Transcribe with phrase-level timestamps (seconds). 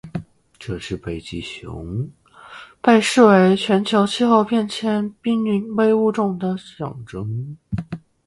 [0.57, 2.09] 这只北极熊
[2.81, 5.43] 被视为全球气候变迁濒
[5.75, 7.55] 危物种的象征。